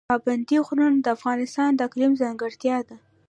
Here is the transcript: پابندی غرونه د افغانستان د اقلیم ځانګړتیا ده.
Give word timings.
پابندی 0.09 0.57
غرونه 0.65 0.97
د 1.01 1.07
افغانستان 1.17 1.69
د 1.73 1.79
اقلیم 1.87 2.11
ځانګړتیا 2.21 2.77
ده. 2.87 2.95